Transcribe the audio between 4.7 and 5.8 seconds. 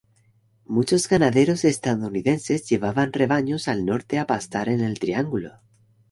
el triángulo.